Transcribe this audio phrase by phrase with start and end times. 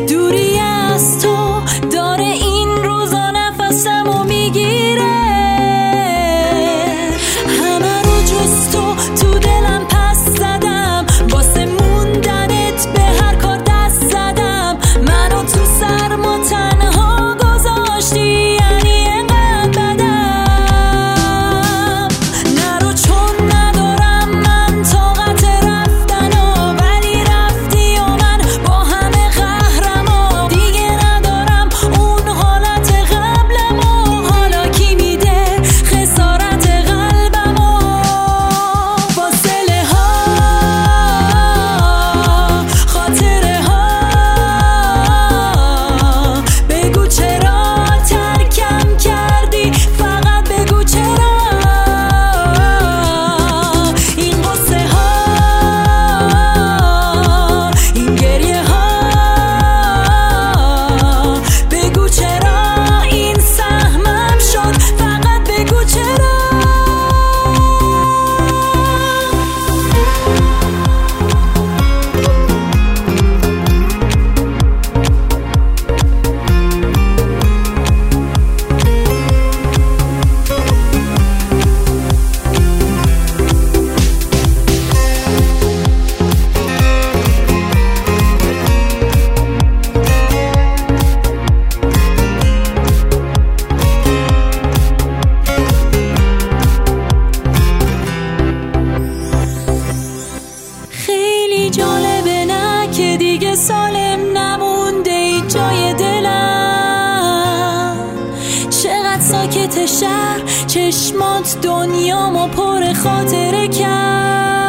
[0.00, 0.51] duty
[109.32, 114.61] ساکت شهر چشمات دنیامو پر خاطره کرد.